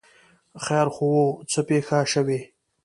ـ 0.33 0.63
خیر 0.65 0.87
خو 0.95 1.05
وو، 1.13 1.25
څه 1.51 1.59
پېښه 1.69 1.97
شوې؟ 2.13 2.39